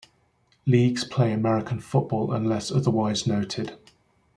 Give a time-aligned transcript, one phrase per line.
[0.65, 3.77] Leagues play American football unless otherwise noted.